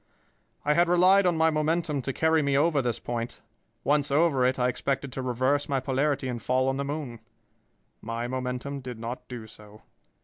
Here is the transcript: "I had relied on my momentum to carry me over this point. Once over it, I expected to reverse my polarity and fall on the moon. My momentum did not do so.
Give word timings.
"I 0.65 0.73
had 0.73 0.89
relied 0.89 1.27
on 1.27 1.37
my 1.37 1.51
momentum 1.51 2.01
to 2.01 2.11
carry 2.11 2.41
me 2.41 2.57
over 2.57 2.81
this 2.81 2.97
point. 2.99 3.39
Once 3.83 4.09
over 4.09 4.43
it, 4.47 4.57
I 4.57 4.67
expected 4.67 5.11
to 5.11 5.21
reverse 5.21 5.69
my 5.69 5.79
polarity 5.79 6.27
and 6.27 6.41
fall 6.41 6.67
on 6.69 6.77
the 6.77 6.83
moon. 6.83 7.19
My 8.01 8.27
momentum 8.27 8.79
did 8.79 8.97
not 8.97 9.27
do 9.27 9.45
so. 9.45 9.83